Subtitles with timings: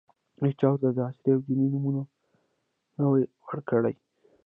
[0.43, 1.85] هېچا ورته د عصري او دیني نوم
[2.99, 3.15] نه ؤ
[3.47, 3.95] ورکړی.